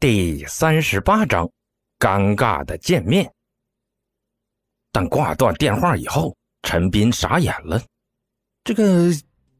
[0.00, 1.46] 第三十八章，
[1.98, 3.30] 尴尬的见面。
[4.90, 7.78] 但挂断电话以后，陈斌傻眼了。
[8.64, 9.10] 这个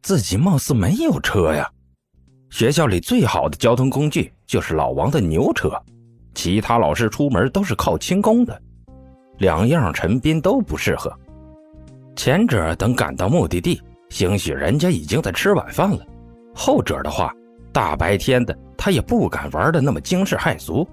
[0.01, 1.71] 自己貌似没有车呀。
[2.49, 5.79] 学校里最好的交通工具就是老王的牛车，
[6.35, 8.59] 其他老师出门都是靠轻功的，
[9.41, 11.15] 两样陈斌都不适合。
[12.17, 16.03] 前者等赶到目的地，兴许人家已经在吃晚饭了；
[16.55, 17.31] 后者的话，
[17.73, 20.87] 大白天的他也不敢玩的那么惊世骇俗。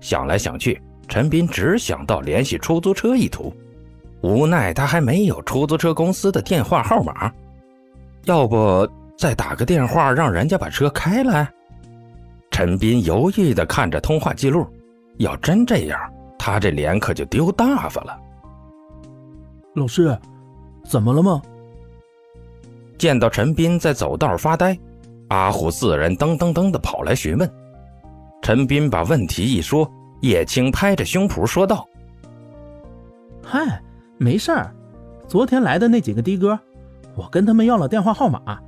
[0.00, 3.52] 想来想去，陈斌只想到联系出租车一途，
[4.22, 7.32] 无奈他还没有出租车公司的电话号码，
[8.24, 11.48] 要不再打个电话让人家把车开来？
[12.50, 14.66] 陈斌犹豫地看着通话记录，
[15.18, 15.98] 要真这样，
[16.38, 18.18] 他这脸可就丢大发了。
[19.74, 20.16] 老师。
[20.88, 21.42] 怎么了吗？
[22.96, 24.78] 见到陈斌在走道发呆，
[25.28, 27.50] 阿虎自然噔噔噔的跑来询问。
[28.42, 29.90] 陈斌把问题一说，
[30.22, 31.86] 叶青拍着胸脯说道
[33.42, 33.82] ：“嗨，
[34.18, 34.74] 没事儿，
[35.26, 36.58] 昨天来的那几个的哥，
[37.16, 38.60] 我跟他们要了电话号码，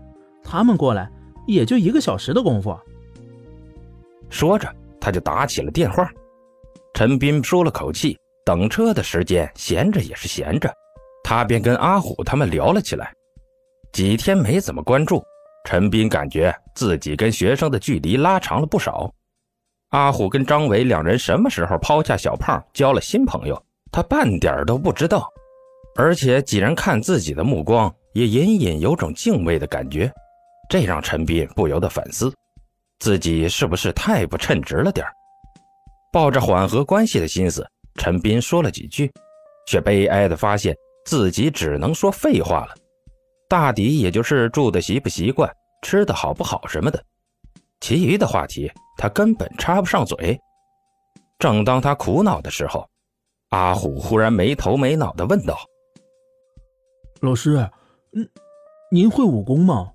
[0.42, 1.10] 他们过来
[1.46, 2.76] 也就一个小时的功夫。”
[4.30, 4.68] 说着，
[5.00, 6.10] 他就打起了电话。
[6.94, 10.72] 陈斌舒了口气，等车的时间，闲着也是闲着。
[11.22, 13.12] 他便跟阿虎他们聊了起来。
[13.92, 15.22] 几天没怎么关注，
[15.68, 19.12] 陈斌感觉自己跟学生的距离拉长了不少。
[19.90, 25.30] 阿虎跟张伟两人什么时候抛下小胖交了新朋友，他半点都不知道。
[25.94, 30.10] 而且几人看自己的目光也隐隐有种敬畏的感觉，
[30.70, 32.32] 这让陈斌不由得反思，
[33.00, 35.06] 自己是不是太不称职了点
[36.10, 37.62] 抱着缓和关系的心思，
[37.96, 39.12] 陈斌说了几句，
[39.66, 40.74] 却悲哀地发现。
[41.04, 42.74] 自己只能说废话了，
[43.50, 45.50] 大抵也就是住的习不习惯、
[45.82, 47.04] 吃的好不好什么的，
[47.80, 50.38] 其余的话题他根本插不上嘴。
[51.38, 52.88] 正当他苦恼的时候，
[53.50, 55.56] 阿虎忽然没头没脑的问道
[57.22, 57.56] ：“老师，
[58.12, 58.28] 嗯，
[58.90, 59.92] 您会武功吗？”“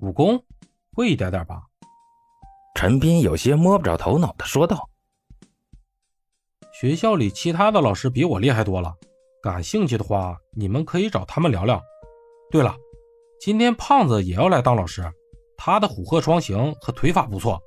[0.00, 0.44] 武功，
[0.92, 1.62] 会一点点吧。”
[2.76, 4.88] 陈斌有些摸不着头脑的说道
[6.78, 8.94] ：“学校里其他的老师比我厉害多了。”
[9.42, 11.80] 感兴趣的话，你们可以找他们聊聊。
[12.50, 12.74] 对了，
[13.44, 15.02] 今天胖子也要来当老师，
[15.54, 17.60] 他的虎鹤双形和腿法不错。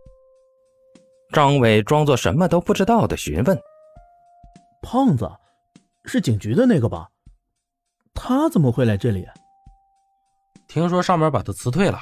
[1.32, 3.56] 张伟装作什么都不知道的询问
[4.82, 5.30] ：“胖子，
[6.06, 7.08] 是警局的那个吧？
[8.16, 9.28] 他怎么会来这里？
[10.68, 12.00] 听说上面把他辞退了，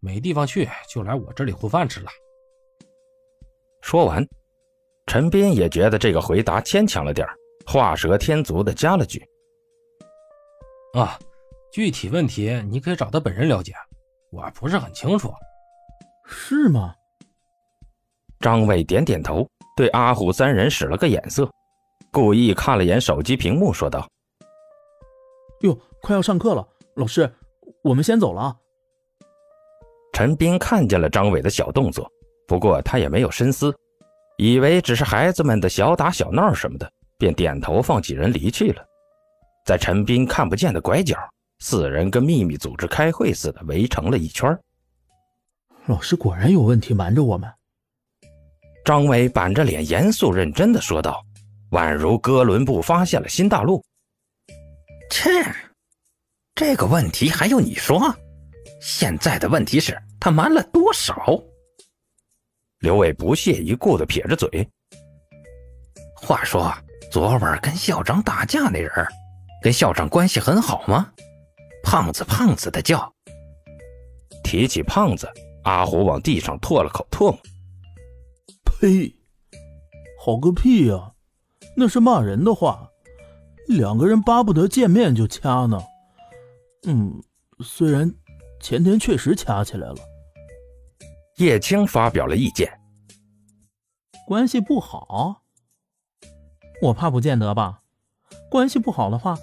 [0.00, 2.10] 没地方去，就来我这里混饭吃了。”
[3.82, 4.26] 说完，
[5.06, 7.32] 陈斌也觉得这个回答牵强了点儿。
[7.66, 9.24] 画蛇添足的加了句
[10.98, 11.16] ：“啊，
[11.72, 13.72] 具体问题你可以找他本人了解，
[14.30, 15.32] 我不是很清楚。”
[16.24, 16.94] 是吗？
[18.40, 21.50] 张伟点点头，对阿虎三人使了个眼色，
[22.10, 24.06] 故意看了眼手机屏幕，说道
[25.62, 26.66] ：“哟，快要上课了，
[26.96, 27.32] 老师，
[27.82, 28.56] 我们先走了。”
[30.12, 32.10] 陈斌看见了张伟的小动作，
[32.46, 33.74] 不过他也没有深思，
[34.36, 36.90] 以为只是孩子们的小打小闹什么的。
[37.18, 38.84] 便点头放几人离去了，
[39.64, 41.16] 在陈斌看不见的拐角，
[41.64, 44.58] 四人跟秘密组织开会似的围成了一圈。
[45.86, 47.48] 老师果然有问题，瞒着我们。
[48.84, 51.24] 张伟板着脸，严肃认真的说道，
[51.70, 53.80] 宛如哥伦布发现了新大陆。
[55.08, 55.30] 切，
[56.56, 58.12] 这个问题还用你说？
[58.80, 61.40] 现在的问题是，他瞒了多少？
[62.80, 64.68] 刘伟不屑一顾的撇着嘴。
[66.16, 66.74] 话说。
[67.08, 68.90] 昨晚跟校长打架那人，
[69.62, 71.12] 跟校长关系很好吗？
[71.82, 73.12] 胖子胖子的叫。
[74.44, 75.28] 提起胖子，
[75.64, 77.38] 阿虎往地上唾了口唾沫。
[78.64, 79.14] 呸！
[80.20, 81.12] 好个屁呀！
[81.76, 82.88] 那是骂人的话。
[83.68, 85.80] 两个人巴不得见面就掐呢。
[86.86, 87.22] 嗯，
[87.60, 88.12] 虽然
[88.60, 89.96] 前天确实掐起来了。
[91.36, 92.80] 叶青发表了意见。
[94.26, 95.42] 关系不好。
[96.82, 97.82] 我怕不见得吧，
[98.50, 99.38] 关系不好的话，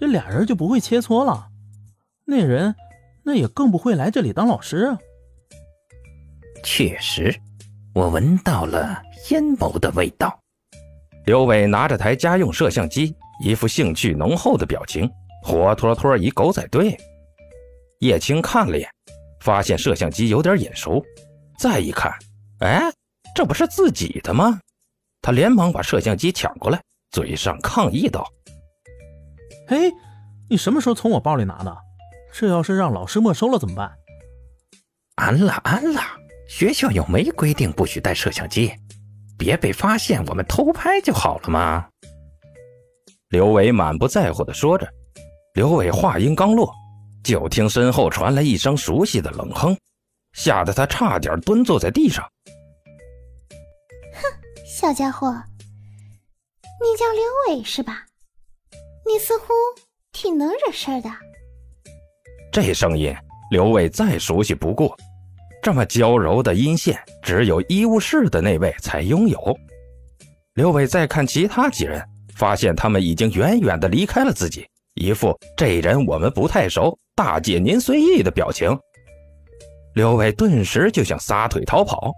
[0.00, 1.51] 这俩人就不会切磋了。
[2.24, 2.74] 那人
[3.24, 4.98] 那也更不会来这里当老师啊。
[6.64, 7.34] 确实，
[7.94, 10.38] 我闻到了阴谋的味道。
[11.26, 13.14] 刘伟拿着台家用摄像机，
[13.44, 15.08] 一副兴趣浓厚的表情，
[15.42, 16.96] 活脱脱一狗仔队。
[18.00, 18.88] 叶青看了眼，
[19.40, 21.00] 发现摄像机有点眼熟，
[21.58, 22.12] 再一看，
[22.60, 22.90] 哎，
[23.34, 24.60] 这不是自己的吗？
[25.20, 26.82] 他连忙把摄像机抢过来，
[27.12, 28.26] 嘴上抗议道
[29.68, 29.92] ：“嘿，
[30.50, 31.76] 你什么时候从我包里拿的？
[32.32, 33.92] 这要是让老师没收了怎么办
[35.16, 36.00] ？”“安了，安了，
[36.48, 38.72] 学校又没规定不许带摄像机，
[39.38, 41.86] 别被发现我们偷拍就好了嘛。
[43.28, 44.88] 刘伟满不在乎的说着。
[45.54, 46.72] 刘伟话音刚落，
[47.22, 49.76] 就听身后传来一声熟悉的冷哼，
[50.32, 52.24] 吓得他差点蹲坐在地上。
[54.14, 54.22] 哼，
[54.66, 55.30] 小家伙，
[56.80, 58.06] 你叫刘伟是吧？
[59.06, 59.52] 你似乎
[60.10, 61.10] 挺能惹事的。
[62.52, 63.16] 这声音，
[63.50, 64.94] 刘伟再熟悉不过。
[65.62, 69.56] 这么娇柔的音线，只有医务室的那位才拥有。
[70.52, 72.04] 刘伟再看其他几人，
[72.36, 74.66] 发现他们已经远远的离开了自己。
[74.96, 78.78] 一副这人我们不太熟，大姐您随意的表情。
[79.94, 82.12] 刘伟顿时就想撒腿逃跑，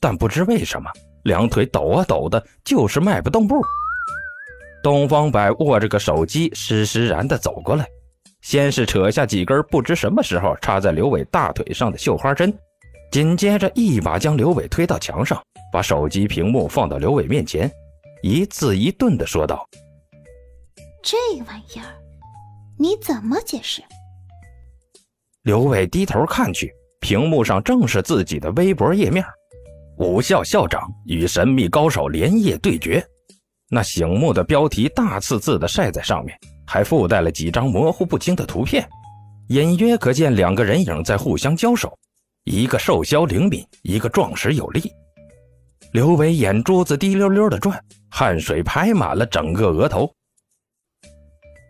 [0.00, 0.90] 但不知为什么，
[1.22, 3.62] 两腿抖啊抖的，就是迈不动步。
[4.82, 7.86] 东方白握着个手机，施施然的走过来，
[8.42, 12.52] 先是扯下几根不知什么时候插在刘伟大腿上的绣花针，
[13.10, 15.40] 紧接着一把将刘伟推到墙上，
[15.72, 17.70] 把手机屏幕放到刘伟面前，
[18.22, 19.68] 一字一顿的说道
[21.02, 21.96] ：“这玩意儿。”
[22.78, 23.82] 你怎么解释？
[25.42, 29.22] 刘伟低头看去，屏幕上正是自己的微博页面。
[29.98, 33.04] 武校校长与神秘高手连夜对决，
[33.68, 36.34] 那醒目的标题大刺字的晒在上面，
[36.72, 38.88] 还附带了几张模糊不清的图片，
[39.48, 41.98] 隐约可见两个人影在互相交手，
[42.44, 44.88] 一个瘦削灵敏，一个壮实有力。
[45.90, 47.76] 刘伟眼珠子滴溜溜的转，
[48.08, 50.08] 汗水拍满了整个额头。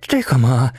[0.02, 0.70] 这个嘛，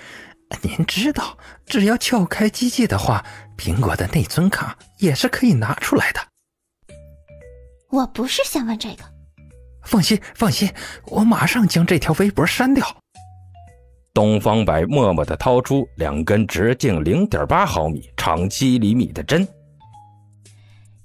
[0.61, 1.35] 您知道，
[1.65, 3.25] 只要撬开机器的话，
[3.57, 6.19] 苹果的内存卡也是可以拿出来的。
[7.89, 9.03] 我不是想问这个。
[9.83, 10.71] 放心，放心，
[11.07, 12.85] 我马上将这条微博删掉。
[14.13, 19.47] 东方白默默的掏出两根直径零点八毫米、长七厘米的针。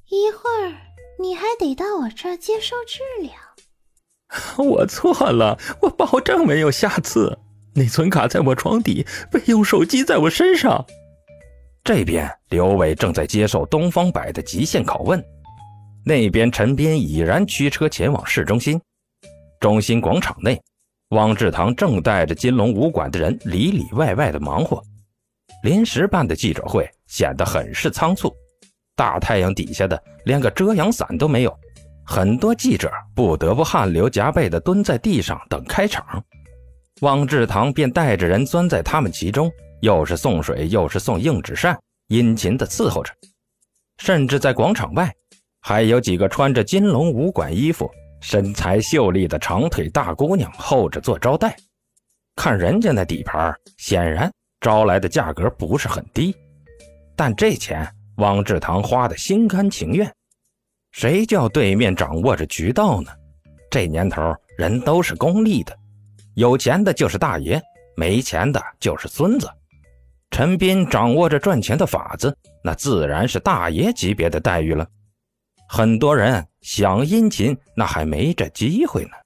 [0.08, 0.74] 一会儿
[1.20, 3.32] 你还得到我这儿接受治疗。
[4.58, 7.38] 我错了，我保证没有下次。
[7.74, 10.84] 内存卡在我床底，备用手机在我身上。
[11.84, 15.22] 这边刘伟正在接受东方白的极限拷问，
[16.04, 18.80] 那边陈斌已然驱车前往市中心。
[19.60, 20.60] 中心广场内，
[21.10, 24.82] 汪志堂正带着金龙武馆的人里里外外的忙活。
[25.62, 28.34] 临时办的记者会显得很是仓促，
[28.96, 31.58] 大太阳底下的连个遮阳伞都没有，
[32.04, 36.22] 很多记者不得不汗流浃背地蹲在地上等开场。
[37.02, 39.50] 汪志堂便带着人钻在他们其中，
[39.82, 43.12] 又是送水，又是送硬纸扇，殷勤地伺候着。
[43.98, 45.12] 甚至在广场外，
[45.60, 47.90] 还有几个穿着金龙武馆衣服、
[48.20, 51.56] 身材秀丽的长腿大姑娘候着做招待。
[52.34, 54.30] 看人家那底盘，显然
[54.60, 56.34] 招来的价格不是很低，
[57.14, 60.12] 但这钱汪志堂花的心甘情愿。
[60.92, 63.10] 谁叫对面掌握着渠道呢？
[63.70, 65.76] 这年头，人都是功利的。
[66.34, 67.60] 有钱的就是大爷，
[67.96, 69.48] 没钱的就是孙子。
[70.30, 74.86] 陈斌掌握着赚钱的法子，那自然是大爷级别的待遇了。
[75.68, 79.25] 很多人想殷勤，那还没这机会呢。